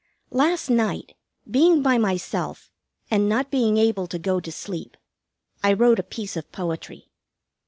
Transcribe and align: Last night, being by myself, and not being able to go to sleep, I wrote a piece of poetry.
Last 0.31 0.67
night, 0.67 1.15
being 1.47 1.83
by 1.83 1.99
myself, 1.99 2.71
and 3.11 3.29
not 3.29 3.51
being 3.51 3.77
able 3.77 4.07
to 4.07 4.17
go 4.17 4.39
to 4.39 4.51
sleep, 4.51 4.97
I 5.63 5.73
wrote 5.73 5.99
a 5.99 6.03
piece 6.03 6.35
of 6.35 6.51
poetry. 6.51 7.11